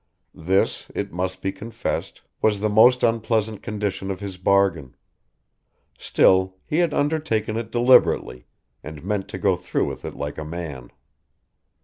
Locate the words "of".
4.09-4.19